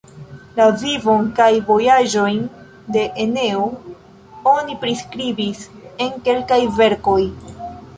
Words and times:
La 0.59 0.65
vivon 0.83 1.27
kaj 1.39 1.49
vojaĝojn 1.67 2.41
de 2.97 3.05
Eneo 3.27 3.69
oni 4.57 4.81
priskribis 4.85 5.65
en 6.09 6.23
kelkaj 6.29 6.65
verkoj. 6.85 7.21